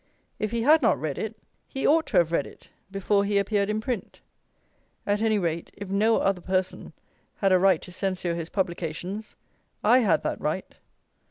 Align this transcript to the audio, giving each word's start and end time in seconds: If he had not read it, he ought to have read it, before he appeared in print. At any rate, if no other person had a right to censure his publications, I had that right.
If 0.39 0.49
he 0.49 0.63
had 0.63 0.81
not 0.81 0.99
read 0.99 1.19
it, 1.19 1.37
he 1.67 1.85
ought 1.85 2.07
to 2.07 2.17
have 2.17 2.31
read 2.31 2.47
it, 2.47 2.69
before 2.89 3.23
he 3.23 3.37
appeared 3.37 3.69
in 3.69 3.79
print. 3.79 4.19
At 5.05 5.21
any 5.21 5.37
rate, 5.37 5.69
if 5.77 5.89
no 5.89 6.15
other 6.17 6.41
person 6.41 6.93
had 7.35 7.51
a 7.51 7.59
right 7.59 7.83
to 7.83 7.91
censure 7.91 8.33
his 8.33 8.49
publications, 8.49 9.35
I 9.83 9.99
had 9.99 10.23
that 10.23 10.41
right. 10.41 10.73